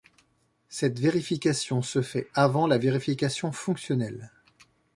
Cette 0.67 0.97
vérification 0.97 1.83
se 1.83 2.01
fait 2.01 2.27
avant 2.33 2.65
la 2.65 2.79
vérification 2.79 3.51
fonctionnelle. 3.51 4.31